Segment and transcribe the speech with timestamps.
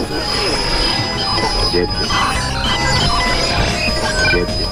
[0.00, 0.08] Дети.
[4.32, 4.64] Дети.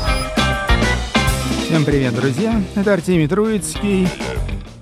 [1.67, 2.63] Всем привет, друзья!
[2.75, 4.09] Это Артемий Троицкий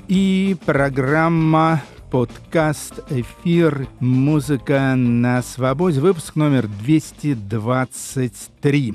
[0.06, 1.82] и программа
[2.12, 3.88] подкаст «Эфир.
[3.98, 6.00] Музыка на свободе».
[6.00, 8.94] Выпуск номер 223.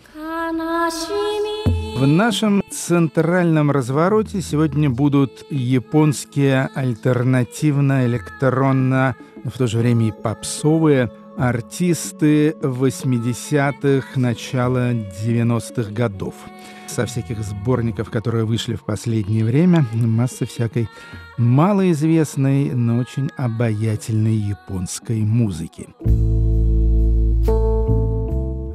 [1.97, 11.11] В нашем центральном развороте сегодня будут японские альтернативно-электронно, но в то же время и попсовые
[11.41, 16.35] артисты 80-х, начала 90-х годов.
[16.85, 20.87] Со всяких сборников, которые вышли в последнее время, масса всякой
[21.39, 25.87] малоизвестной, но очень обаятельной японской музыки.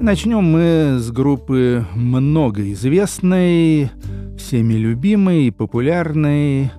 [0.00, 3.90] Начнем мы с группы многоизвестной,
[4.36, 6.72] всеми любимой и популярной,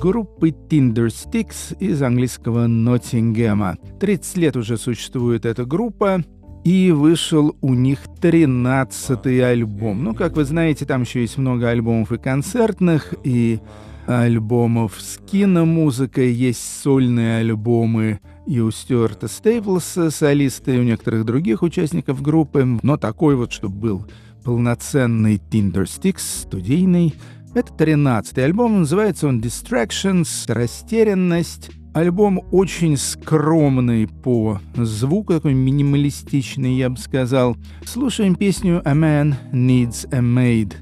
[0.00, 3.76] группы Tinder Sticks из английского Ноттингема.
[4.00, 6.22] 30 лет уже существует эта группа,
[6.64, 10.02] и вышел у них 13-й альбом.
[10.02, 13.60] Ну, как вы знаете, там еще есть много альбомов и концертных, и
[14.06, 21.62] альбомов с киномузыкой, есть сольные альбомы и у Стюарта Стейплса, солиста, и у некоторых других
[21.62, 24.06] участников группы, но такой вот, чтобы был
[24.42, 27.14] полноценный Tinder Sticks, студийный.
[27.54, 31.70] Это 13-й альбом, называется он Distractions, растерянность.
[31.94, 37.56] Альбом очень скромный по звуку, такой минималистичный, я бы сказал.
[37.86, 40.74] Слушаем песню «A Man Needs a Maid».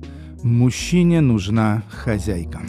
[0.42, 2.62] Мужчине нужна хозяйка.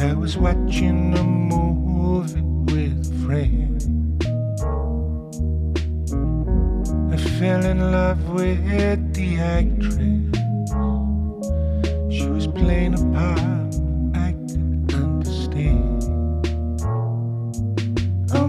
[0.00, 2.40] I was watching a movie
[2.72, 3.82] with a friend.
[7.12, 9.98] I fell in love with the actress.
[12.16, 13.74] She was playing a part
[14.14, 16.04] I could understand.
[18.30, 18.46] A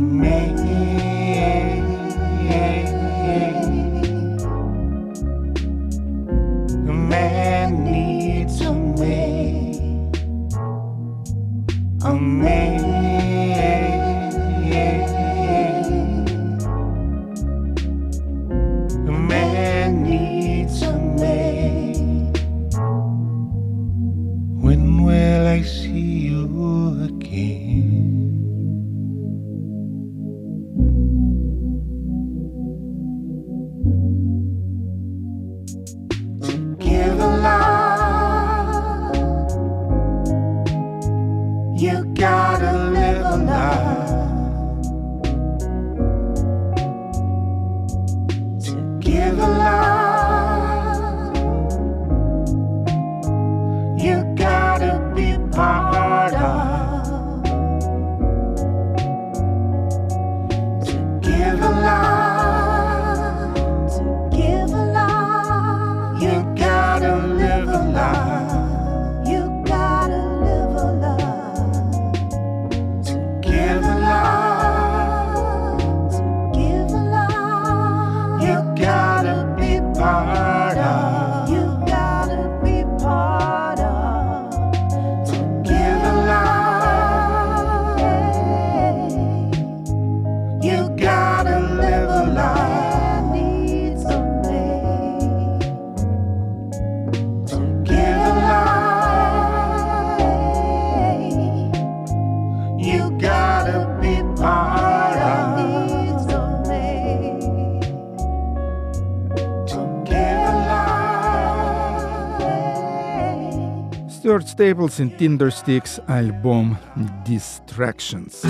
[114.59, 116.77] Staples и Tindersticks альбом
[117.25, 118.45] Distractions.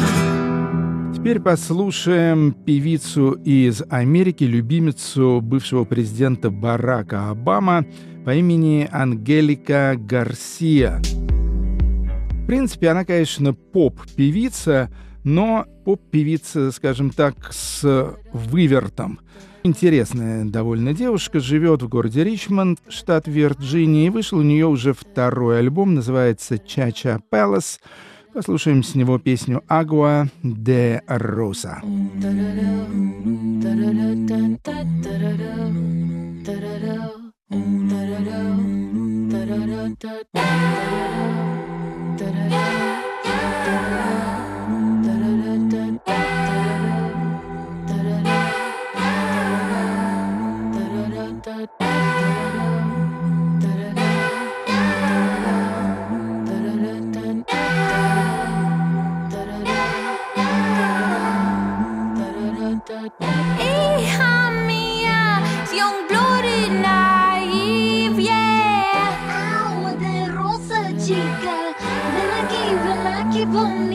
[1.16, 7.86] Теперь послушаем певицу из Америки, любимицу бывшего президента Барака Обама
[8.26, 11.00] по имени Ангелика Гарсия.
[11.00, 14.90] В принципе, она, конечно, поп-певица,
[15.24, 19.20] но поп-певица, скажем так, с вывертом.
[19.64, 25.60] Интересная довольно девушка, живет в городе Ричмонд, штат Вирджиния, и вышел у нее уже второй
[25.60, 27.80] альбом, называется «Чача Palace».
[28.34, 31.82] Послушаем с него песню «Агуа де Роса».
[46.10, 46.39] Hija
[73.40, 73.89] people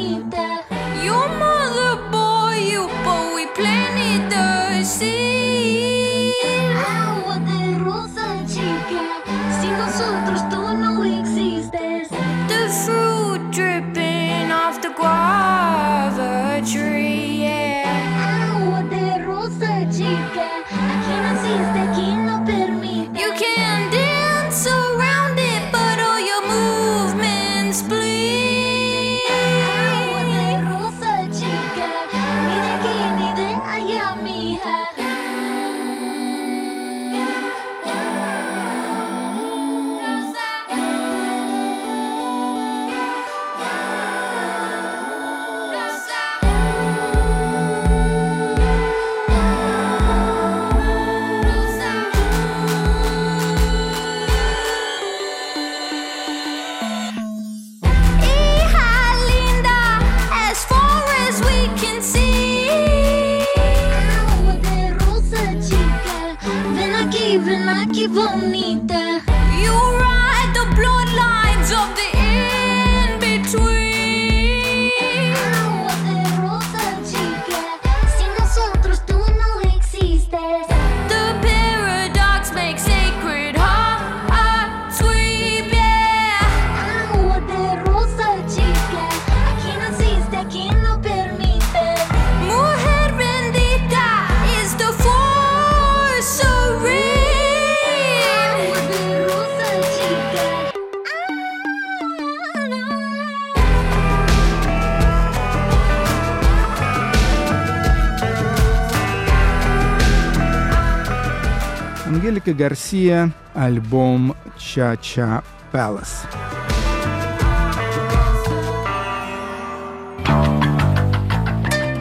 [112.45, 116.27] Ангелика Гарсия, альбом «Ча-Ча Palace».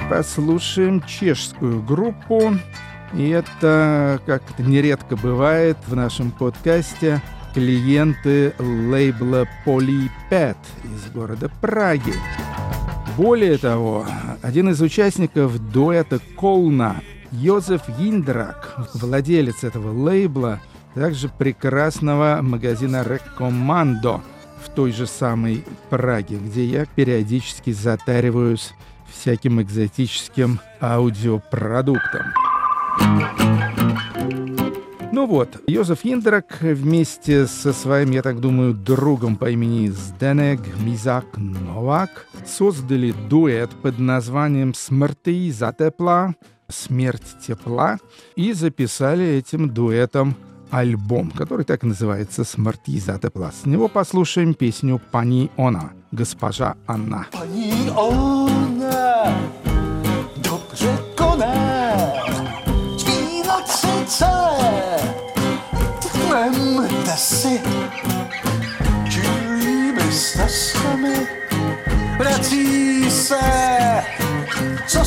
[0.09, 2.55] Послушаем чешскую группу.
[3.13, 7.21] И это, как это нередко бывает в нашем подкасте,
[7.53, 12.13] клиенты лейбла Polypet из города Праги.
[13.15, 14.05] Более того,
[14.41, 16.97] один из участников дуэта Колна,
[17.41, 20.61] Йозеф Йиндрак, владелец этого лейбла,
[20.93, 24.21] также прекрасного магазина Рекомандо
[24.63, 28.73] в той же самой Праге, где я периодически затариваюсь
[29.09, 32.21] всяким экзотическим аудиопродуктом.
[35.11, 41.25] Ну вот, Йозеф Индрак вместе со своим, я так думаю, другом по имени Сденег Мизак
[41.37, 46.35] Новак создали дуэт под названием «Смерти за тепла»,
[46.73, 47.99] «Смерть тепла»
[48.35, 50.35] и записали этим дуэтом
[50.71, 53.51] альбом, который так называется «Смерти за тепла».
[53.51, 57.27] С него послушаем песню «Пани Она», «Госпожа Анна».
[57.31, 59.23] Paní ona
[60.37, 61.93] dobře koná
[62.97, 64.99] svý noci celé.
[66.29, 67.61] Vemte si,
[69.09, 71.27] čilými snostmi
[72.17, 73.39] vrací se,
[74.87, 75.05] co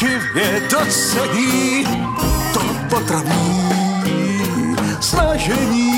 [0.00, 1.84] pečivě docení
[2.52, 3.68] to potravní
[5.00, 5.90] snažení.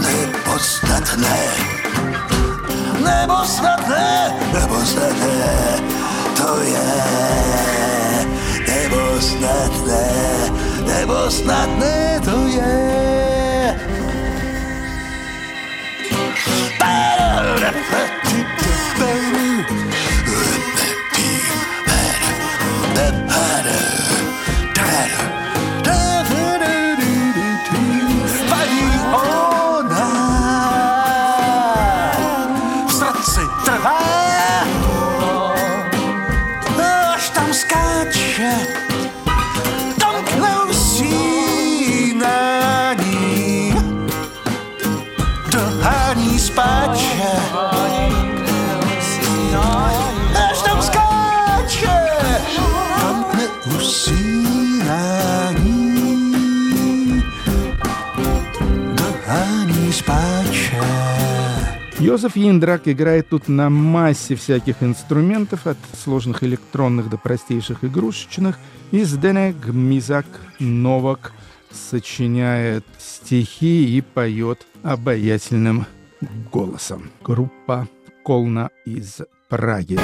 [0.00, 1.40] Nepodstatné,
[3.04, 5.80] nepodstatné, nepodstatné,
[6.36, 6.90] to je
[8.68, 10.04] nepodstatné,
[10.86, 12.99] nepodstatné to je.
[17.90, 18.59] Keep
[62.10, 68.58] Йозеф Яндрак играет тут на массе всяких инструментов, от сложных электронных до простейших игрушечных.
[68.90, 70.26] И Сденек Мизак
[70.58, 71.32] Новак
[71.70, 75.86] сочиняет стихи и поет обаятельным
[76.50, 77.12] голосом.
[77.22, 77.86] Группа
[78.24, 79.96] Колна из Праги.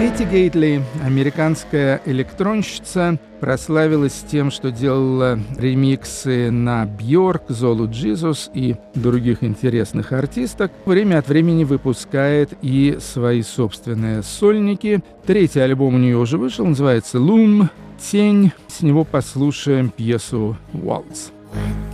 [0.00, 9.44] Кэти Гейтли, американская электронщица, прославилась тем, что делала ремиксы на Бьорк, Золу Джизус и других
[9.44, 10.72] интересных артисток.
[10.86, 15.04] Время от времени выпускает и свои собственные сольники.
[15.26, 17.68] Третий альбом у нее уже вышел, называется «Лум»,
[18.10, 18.52] «Тень».
[18.68, 21.30] С него послушаем пьесу «Waltz».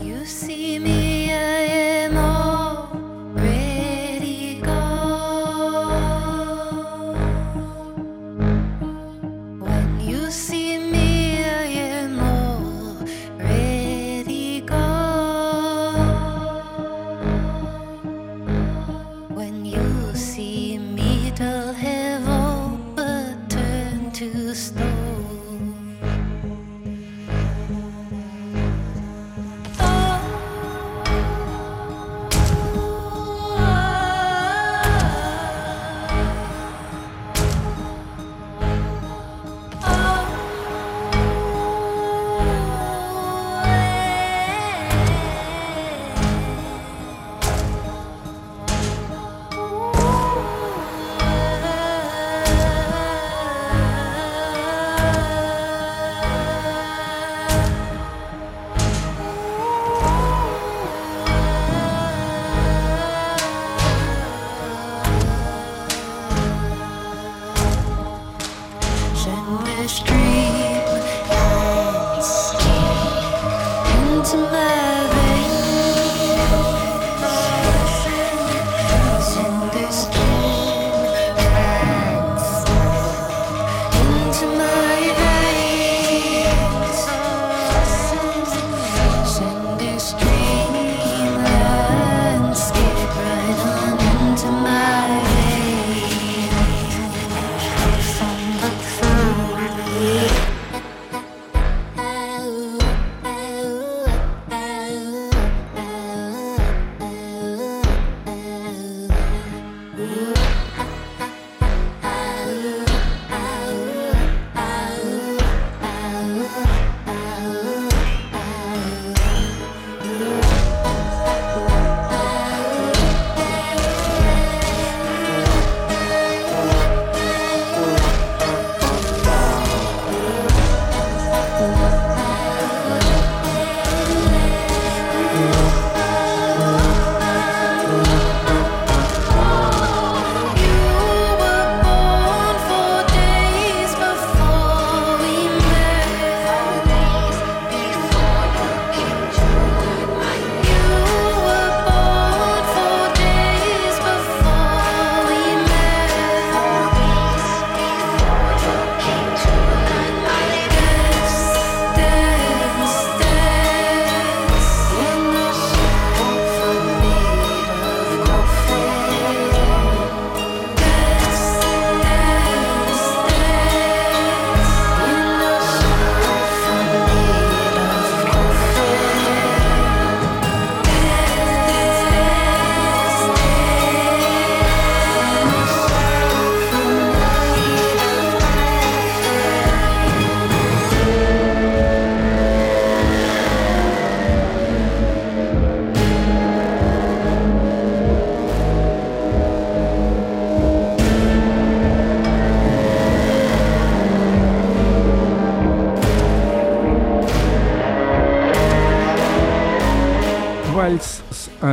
[0.00, 0.55] You see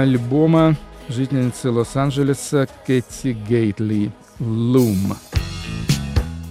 [0.04, 0.76] альбома
[1.08, 5.16] жительницы Лос-Анджелеса Кэти Гейтли «Лум».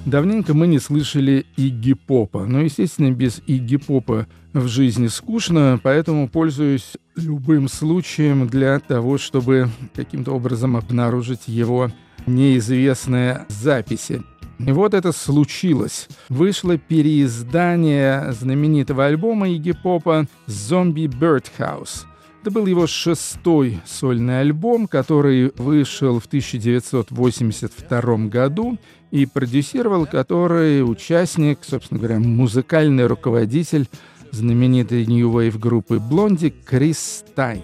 [0.07, 6.31] Давненько мы не слышали Игги Попа, но, естественно, без Игги Попа в жизни скучно, поэтому
[6.31, 11.91] пользуюсь любым случаем для того, чтобы каким-то образом обнаружить его
[12.27, 14.23] неизвестные записи.
[14.61, 16.09] И вот это случилось.
[16.31, 22.07] Вышло переиздание знаменитого альбома Игги Попа «Zombie Birdhouse».
[22.43, 28.79] Это был его шестой сольный альбом, который вышел в 1982 году
[29.13, 33.87] и продюсировал который участник, собственно говоря, музыкальный руководитель
[34.33, 37.63] знаменитой New Wave группы Блонди Крис Стайн.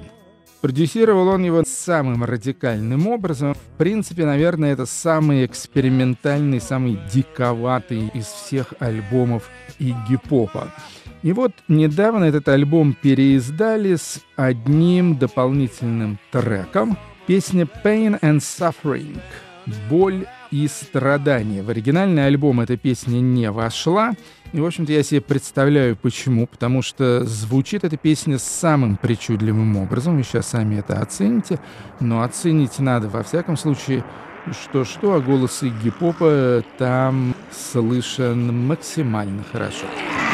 [0.60, 3.54] Продюсировал он его самым радикальным образом.
[3.54, 10.72] В принципе, наверное, это самый экспериментальный, самый диковатый из всех альбомов Игги Попа.
[11.22, 16.96] И вот недавно этот альбом переиздали с одним дополнительным треком.
[17.26, 19.18] Песня Pain and Suffering.
[19.90, 21.62] Боль и страдания.
[21.62, 24.12] В оригинальный альбом эта песня не вошла.
[24.52, 26.46] И, в общем-то, я себе представляю, почему.
[26.46, 30.16] Потому что звучит эта песня самым причудливым образом.
[30.16, 31.58] Вы сейчас сами это оцените.
[32.00, 34.04] Но оценить надо, во всяком случае,
[34.52, 39.84] что-что, а голос Игги Попа там слышен максимально хорошо.
[39.84, 40.27] and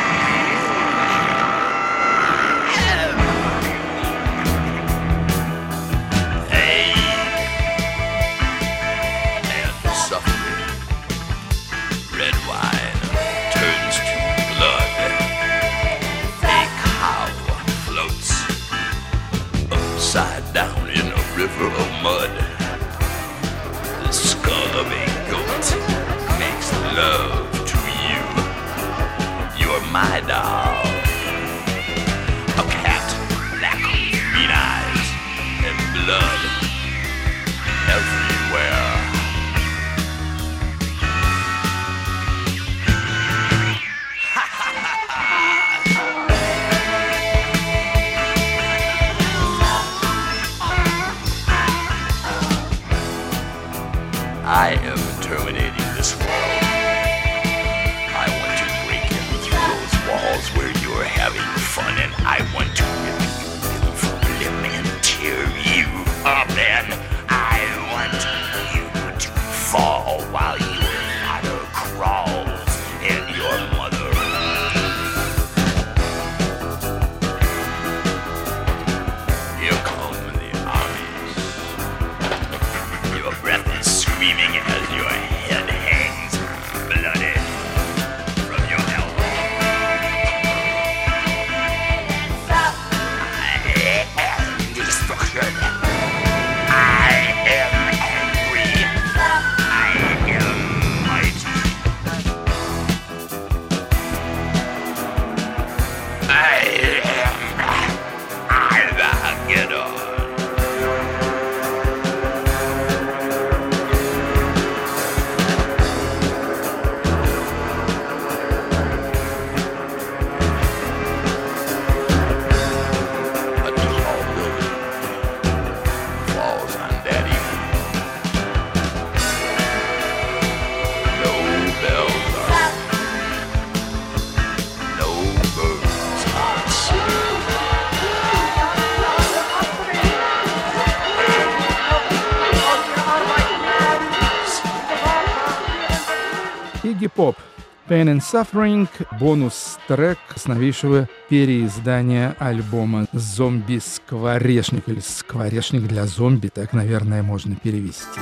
[147.95, 148.89] Pain and Suffering—
[149.21, 158.19] бонус-трек с новейшего переиздания альбома «Зомби-скворечник» или «Скворечник для зомби», так, наверное, можно перевести.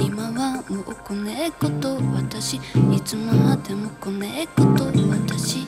[0.00, 5.66] 今はもう子猫と私いつまでも子猫と私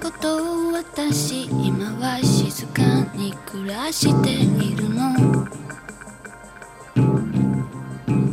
[0.00, 2.82] 子猫と私今は静か
[3.14, 5.46] に暮らしているの。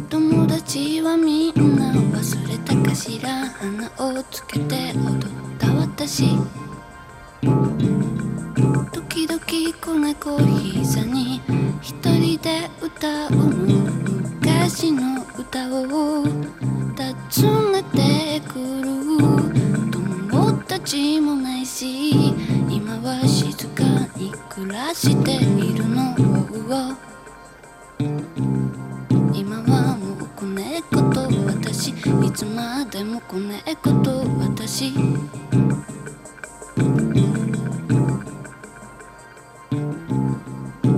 [0.10, 5.26] 友達はみんな忘れたかしら花をつけて踊っ
[5.60, 6.38] た私。
[8.94, 9.42] 時々
[9.82, 11.42] 子猫膝に
[11.82, 16.24] 一人で歌う昔の歌を
[17.30, 18.56] 尋ねてく
[19.52, 19.67] る。
[20.78, 22.30] 友達もないし
[22.70, 23.84] 今は静か
[24.16, 26.16] に暮らしているの
[29.34, 31.90] 今はもう子猫と私。
[31.90, 34.94] いつまでも子猫と私。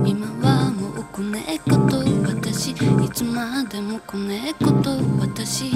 [0.04, 2.72] 今はもう子猫と私。
[2.72, 2.74] い
[3.14, 5.72] つまでも子猫と私。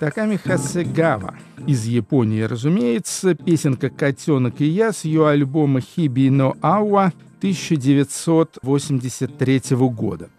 [0.00, 1.36] Таками Хасегава.
[1.66, 10.30] Из Японии, разумеется, песенка «Котенок и я» с ее альбома «Хиби но Ауа» 1983 года.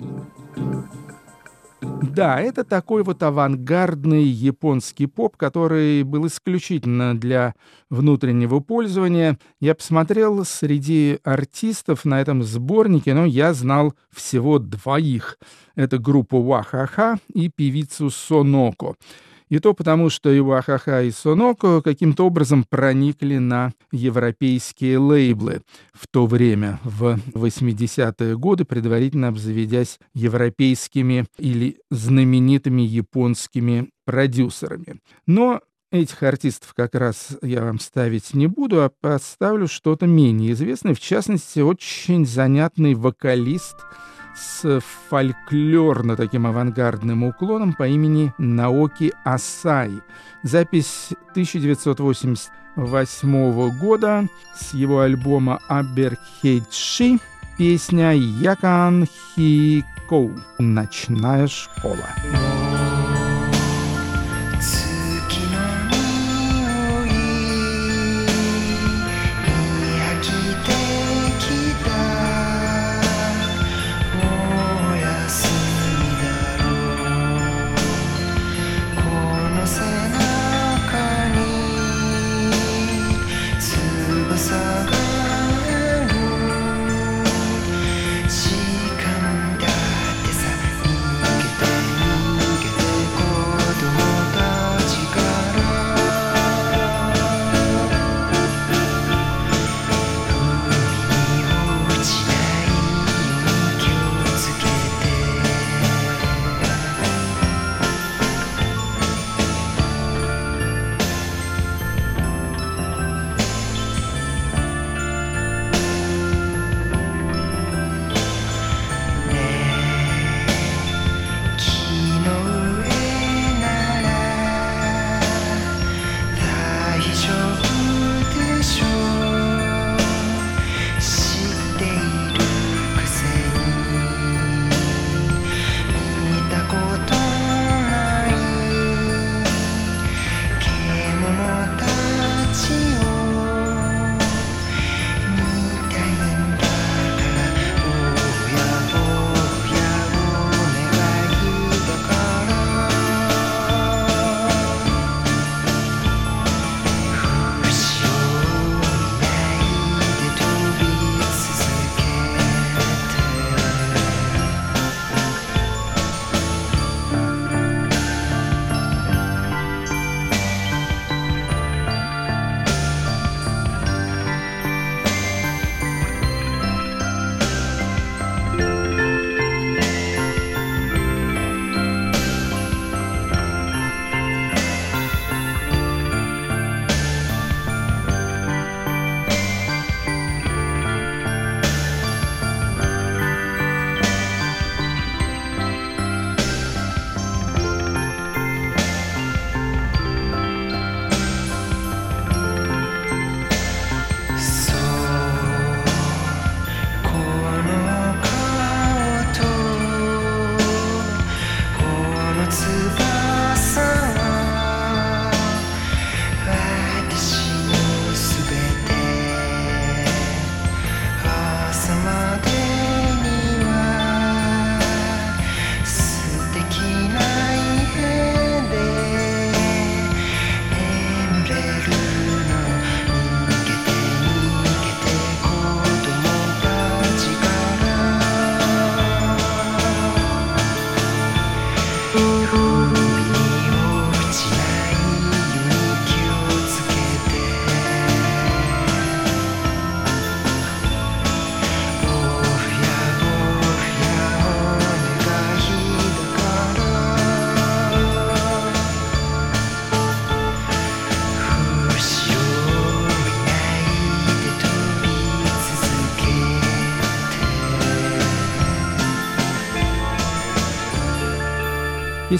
[1.81, 7.53] Да, это такой вот авангардный японский поп, который был исключительно для
[7.91, 9.37] внутреннего пользования.
[9.59, 15.37] Я посмотрел среди артистов на этом сборнике, но я знал всего двоих.
[15.75, 18.95] Это группа Вахаха и певицу Соноко.
[19.51, 25.61] И то потому, что и Вахаха, и Соноко каким-то образом проникли на европейские лейблы
[25.91, 35.01] в то время, в 80-е годы, предварительно обзаведясь европейскими или знаменитыми японскими продюсерами.
[35.27, 35.61] Но
[35.91, 41.01] Этих артистов как раз я вам ставить не буду, а поставлю что-то менее известное, в
[41.01, 43.75] частности, очень занятный вокалист–
[44.35, 50.01] с фольклорно таким авангардным уклоном по имени Наоки Асай.
[50.43, 57.19] Запись 1988 года с его альбома Аберхейдши,
[57.57, 62.05] песня Якан Хикоу «Ночная школа».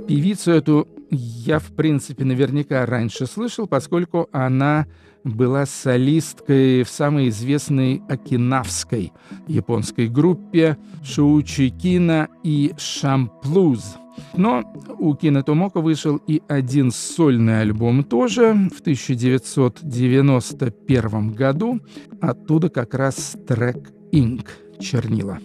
[0.07, 4.87] Певицу эту я, в принципе, наверняка раньше слышал, поскольку она
[5.25, 9.12] была солисткой в самой известной окинавской
[9.46, 13.96] японской группе Шоучи Кина и Шамплуз.
[14.37, 14.64] Но
[14.99, 21.81] у Кина Томоко вышел и один сольный альбом тоже в 1991 году.
[22.20, 25.38] Оттуда как раз трек «Инк» чернила.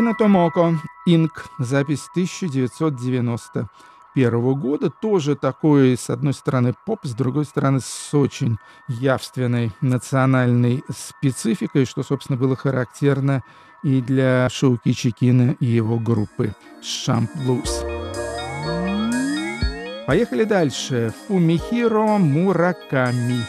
[0.00, 4.88] Кинотомоко, Инк, запись 1991 года.
[4.88, 8.56] Тоже такой, с одной стороны, поп, с другой стороны, с очень
[8.88, 13.42] явственной национальной спецификой, что, собственно, было характерно
[13.82, 17.84] и для Шоуки Чикина и его группы «Шамп Блюз».
[20.06, 21.12] Поехали дальше.
[21.28, 23.44] Фумихиро Мураками.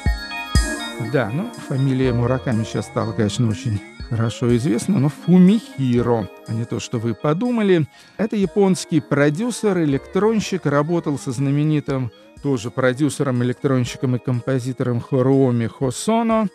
[1.13, 3.79] Да, ну, фамилия Мураками сейчас стала, конечно, очень
[4.11, 7.87] хорошо известна, но Фумихиро, а не то, что вы подумали.
[8.17, 12.11] Это японский продюсер, электронщик, работал со знаменитым
[12.43, 16.49] тоже продюсером, электронщиком и композитором Хоруоми Хосоно.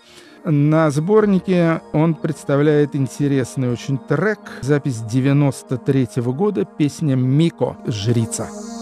[0.44, 7.78] На сборнике он представляет интересный очень трек, запись 93 -го года, песня «Мико.
[7.86, 8.76] Жрица».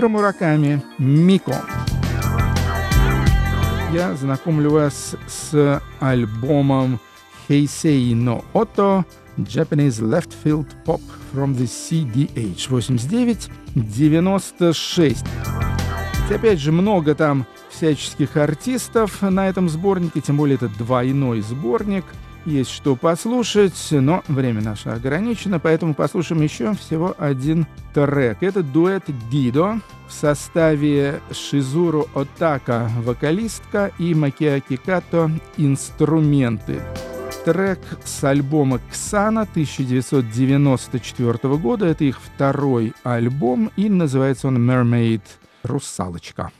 [0.00, 1.62] Михиро Мураками «Мико».
[3.92, 6.98] Я знакомлю вас с альбомом
[7.46, 9.04] Heisei no Oto
[9.36, 11.02] Japanese Left Field Pop
[11.34, 12.70] from the CDH
[13.76, 15.18] 89-96.
[16.34, 22.06] Опять же, много там всяческих артистов на этом сборнике, тем более это двойной сборник.
[22.44, 28.42] Есть что послушать, но время наше ограничено, поэтому послушаем еще всего один трек.
[28.42, 36.82] Это дуэт Дидо в составе Шизуру Отака, вокалистка, и Макиаки Като, инструменты.
[37.44, 41.86] Трек с альбома «Ксана» 1994 года.
[41.86, 45.22] Это их второй альбом, и называется он «Mermaid»—
[45.62, 46.50] «Русалочка».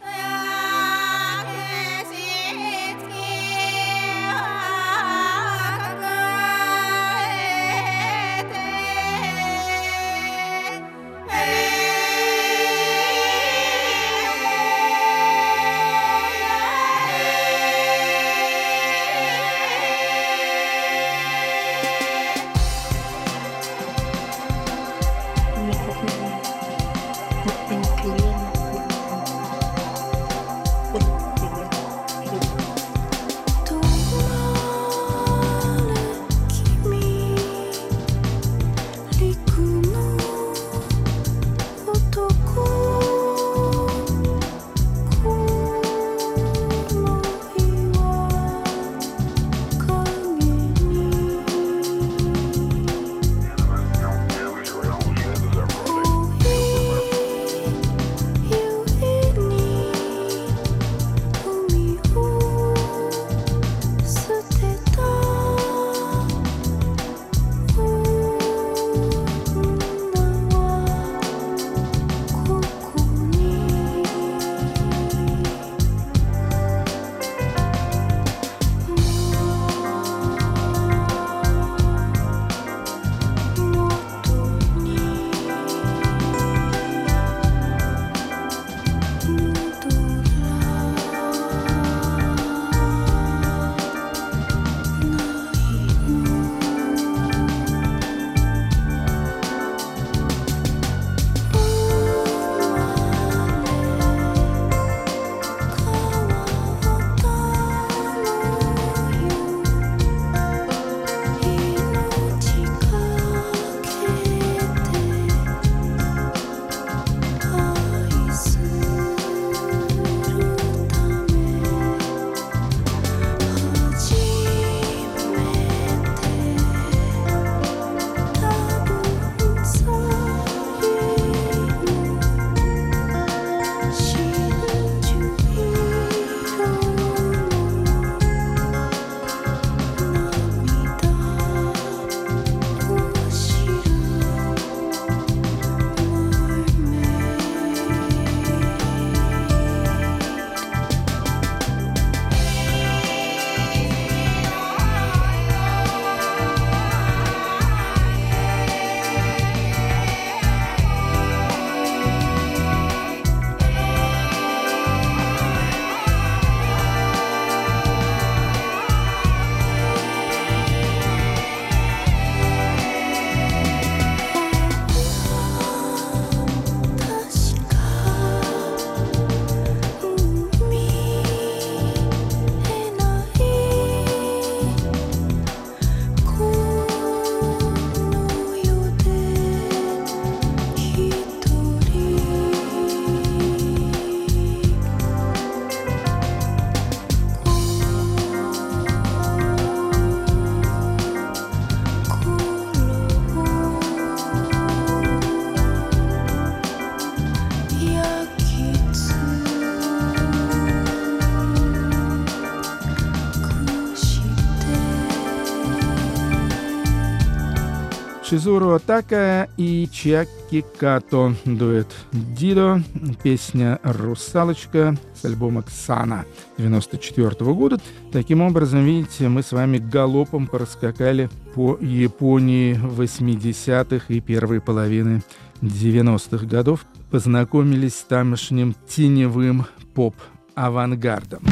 [218.41, 221.35] Шизуру Атака и Чаки Като.
[221.45, 222.81] Дуэт Дидо.
[223.23, 226.25] Песня «Русалочка» с альбома «Ксана»
[226.57, 227.79] 94 -го года.
[228.13, 235.23] Таким образом, видите, мы с вами галопом проскакали по Японии 80-х и первой половины
[235.61, 236.87] 90-х годов.
[237.11, 241.43] Познакомились с тамошним теневым поп-авангардом.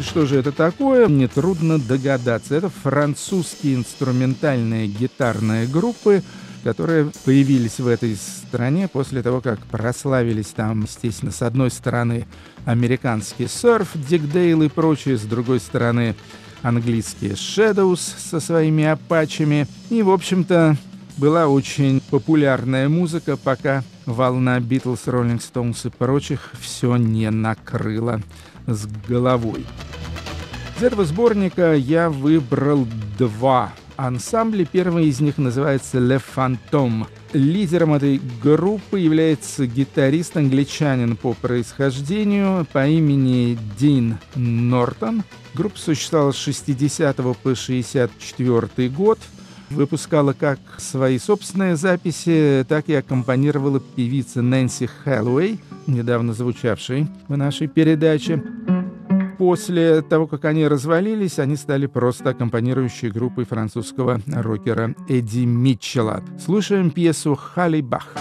[0.00, 1.06] Что же это такое?
[1.06, 2.56] Нетрудно догадаться.
[2.56, 6.24] Это французские инструментальные гитарные группы,
[6.64, 12.26] которые появились в этой стране после того, как прославились там, естественно, с одной стороны
[12.64, 16.14] американский серф, Дик Дейл и прочее, с другой стороны
[16.62, 19.66] английские Shadows со своими апачами.
[19.90, 20.76] И, в общем-то,
[21.16, 28.20] была очень популярная музыка, пока волна Битлз, Роллинг Стоунс и прочих все не накрыла
[28.66, 29.64] с головой.
[30.76, 32.86] Из этого сборника я выбрал
[33.16, 34.64] два ансамбля.
[34.64, 37.06] Первый из них называется «Le Phantom».
[37.34, 45.24] Лидером этой группы является гитарист-англичанин по происхождению по имени Дин Нортон.
[45.52, 49.18] Группа существовала с 60 по 64 год–
[49.70, 57.68] выпускала как свои собственные записи, так и аккомпанировала певица Нэнси Хэллоуэй, недавно звучавшей в нашей
[57.68, 58.42] передаче.
[59.38, 66.22] После того, как они развалились, они стали просто аккомпанирующей группой французского рокера Эдди Митчелла.
[66.38, 68.14] Слушаем пьесу «Халли Бах».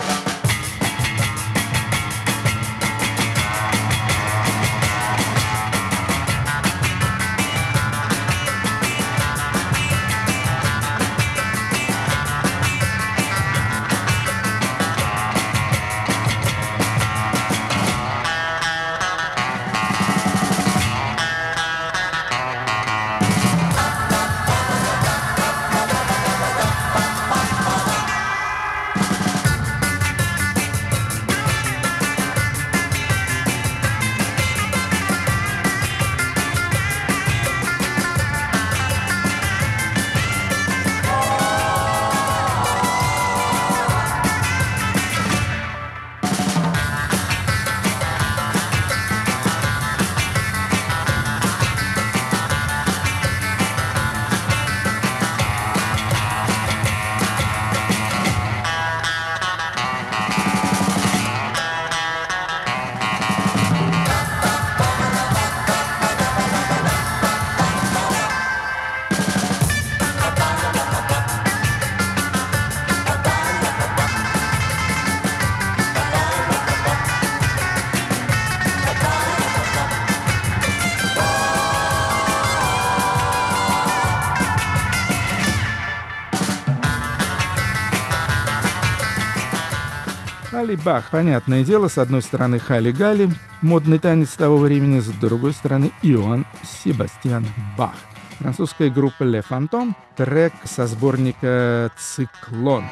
[90.74, 93.30] Халли Бах, понятное дело, с одной стороны Халли Гали,
[93.62, 97.46] модный танец того времени, с другой стороны Иоанн Себастьян
[97.78, 97.96] Бах.
[98.40, 102.86] Французская группа Le Phantom, трек со сборника «Циклон».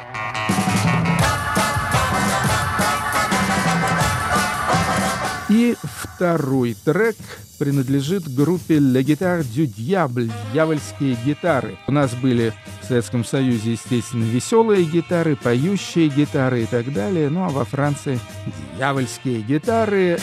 [5.52, 7.14] И второй трек
[7.58, 11.76] принадлежит группе «Le Guitare du Diable»— «Дьявольские гитары».
[11.86, 17.28] У нас были в Советском Союзе, естественно, веселые гитары, поющие гитары и так далее.
[17.28, 18.18] Ну а во Франции
[18.78, 20.18] дьявольские гитары.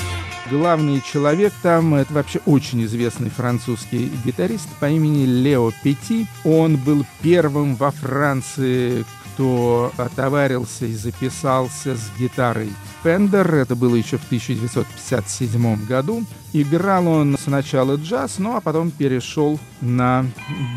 [0.49, 6.25] Главный человек там— это вообще очень известный французский гитарист по имени Лео Пети.
[6.43, 9.05] Он был первым во Франции,
[9.39, 12.73] кто отоварился и записался с гитарой
[13.03, 13.55] Фендер.
[13.55, 16.25] Это было еще в 1957 году.
[16.51, 20.25] Играл он сначала джаз, ну а потом перешел на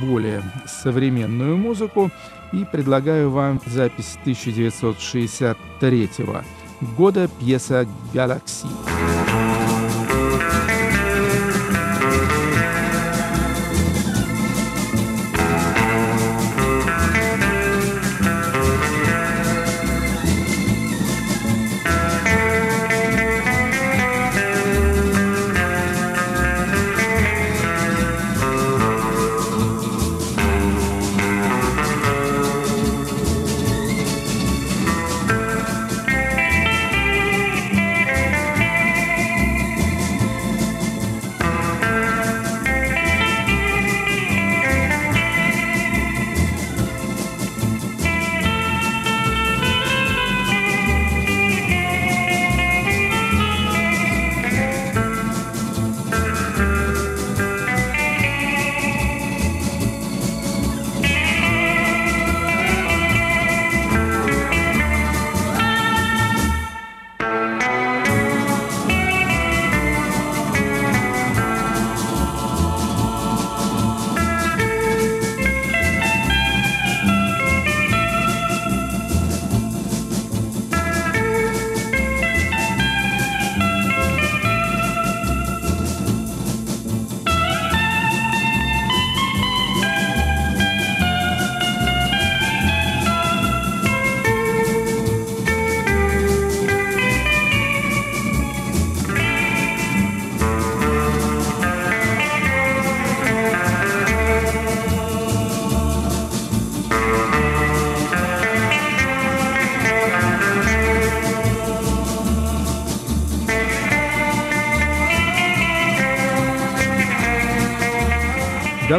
[0.00, 2.12] более современную музыку.
[2.52, 6.10] И предлагаю вам запись 1963
[6.96, 8.68] года пьеса «Галакси».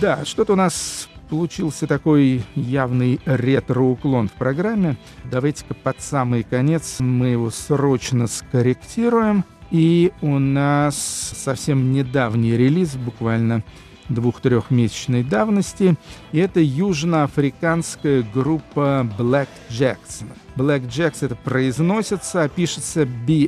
[0.00, 4.96] Да, что-то у нас получился такой явный ретро-уклон в программе.
[5.24, 9.44] Давайте-ка под самый конец мы его срочно скорректируем.
[9.70, 13.62] И у нас совсем недавний релиз, буквально
[14.08, 15.96] двух-трехмесячной давности.
[16.32, 20.24] И это южноафриканская группа Black Jacks.
[20.56, 23.44] Black Jacks это произносится, а пишется B-L-K-J-K-S.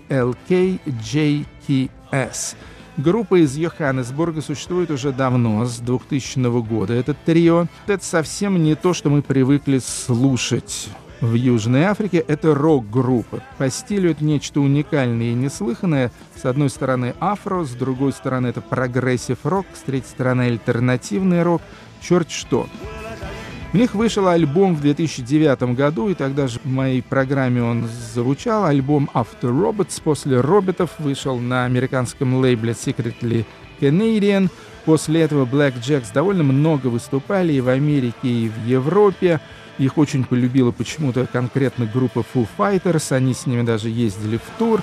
[2.96, 6.94] Группа из Йоханнесбурга существует уже давно, с 2000 года.
[6.94, 7.66] Это трио.
[7.86, 10.88] Это совсем не то, что мы привыкли слушать
[11.20, 13.42] в Южной Африке— это рок-группа.
[13.58, 16.12] По стилю это нечто уникальное и неслыханное.
[16.34, 21.62] С одной стороны афро, с другой стороны это прогрессив-рок, с третьей стороны альтернативный рок.
[22.02, 22.68] Черт что.
[23.72, 28.64] У них вышел альбом в 2009 году, и тогда же в моей программе он звучал.
[28.64, 33.44] Альбом After Robots после роботов вышел на американском лейбле Secretly
[33.80, 34.50] Canadian.
[34.84, 39.40] После этого Black Jacks довольно много выступали и в Америке, и в Европе.
[39.78, 44.82] Их очень полюбила почему-то конкретно группа Foo Fighters, они с ними даже ездили в тур.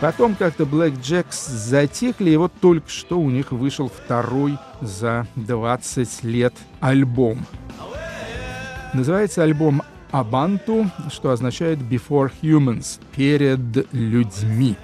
[0.00, 6.24] Потом как-то Black Jacks затихли, и вот только что у них вышел второй за 20
[6.24, 7.44] лет альбом.
[8.94, 14.76] Называется альбом Абанту, что означает Before Humans, перед людьми.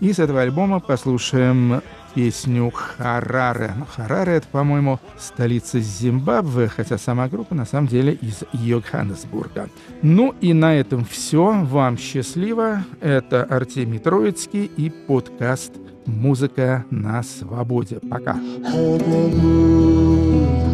[0.00, 1.80] И с этого альбома послушаем
[2.16, 3.74] песню Хараре.
[3.94, 9.68] Хараре— это, по-моему, столица Зимбабве, хотя сама группа на самом деле из Йоханнесбурга.
[10.00, 11.62] Ну и на этом все.
[11.64, 12.84] Вам счастливо.
[13.00, 15.72] Это Артемий Троицкий и подкаст
[16.06, 18.00] «Музыка на свободе».
[18.10, 18.36] Пока.
[18.66, 20.65] mesebetsi